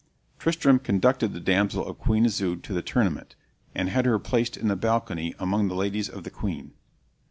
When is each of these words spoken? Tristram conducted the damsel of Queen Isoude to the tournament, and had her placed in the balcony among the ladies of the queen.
Tristram 0.39 0.79
conducted 0.79 1.31
the 1.31 1.39
damsel 1.39 1.85
of 1.85 1.99
Queen 1.99 2.25
Isoude 2.25 2.63
to 2.63 2.73
the 2.73 2.81
tournament, 2.81 3.35
and 3.75 3.87
had 3.89 4.07
her 4.07 4.17
placed 4.17 4.57
in 4.57 4.67
the 4.67 4.75
balcony 4.75 5.35
among 5.37 5.67
the 5.67 5.75
ladies 5.75 6.09
of 6.09 6.23
the 6.23 6.31
queen. 6.31 6.71